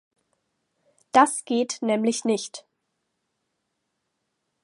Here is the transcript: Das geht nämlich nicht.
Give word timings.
Das 1.11 1.45
geht 1.45 1.77
nämlich 1.83 2.25
nicht. 2.25 2.65